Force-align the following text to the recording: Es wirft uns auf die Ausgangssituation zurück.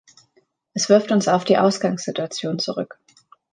Es 0.73 0.89
wirft 0.89 1.11
uns 1.11 1.27
auf 1.27 1.43
die 1.43 1.59
Ausgangssituation 1.59 2.57
zurück. 2.57 2.97